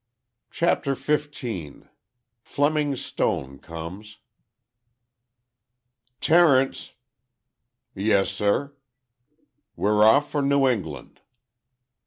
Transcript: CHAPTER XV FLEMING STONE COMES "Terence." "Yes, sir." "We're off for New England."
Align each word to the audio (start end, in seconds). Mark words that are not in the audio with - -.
CHAPTER 0.49 0.95
XV 0.95 1.87
FLEMING 2.41 2.95
STONE 2.95 3.59
COMES 3.59 4.17
"Terence." 6.19 6.93
"Yes, 7.93 8.31
sir." 8.31 8.73
"We're 9.75 10.03
off 10.03 10.31
for 10.31 10.41
New 10.41 10.67
England." 10.67 11.21